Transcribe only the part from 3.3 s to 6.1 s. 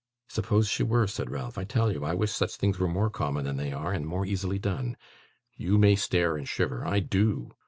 than they are, and more easily done. You may